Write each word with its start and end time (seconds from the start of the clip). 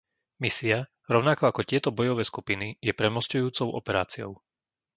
Misia, 0.43 0.79
rovnako 1.13 1.43
ako 1.53 1.61
tieto 1.71 1.89
bojové 1.97 2.23
skupiny, 2.31 2.67
je 2.85 2.89
premosťujúcou 3.01 3.67
operáciou. 3.79 4.31